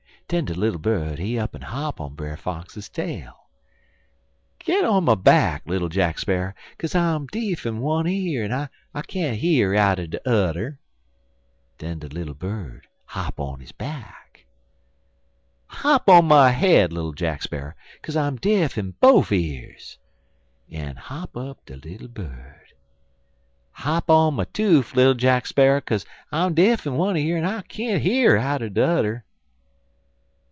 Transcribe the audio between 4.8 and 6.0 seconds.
on my back, little